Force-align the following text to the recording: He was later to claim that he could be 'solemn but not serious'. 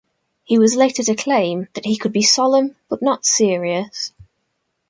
He 0.43 0.57
was 0.57 0.75
later 0.75 1.03
to 1.03 1.13
claim 1.15 1.67
that 1.75 1.85
he 1.85 1.95
could 1.95 2.11
be 2.11 2.23
'solemn 2.23 2.75
but 2.89 3.03
not 3.03 3.23
serious'. 3.23 4.11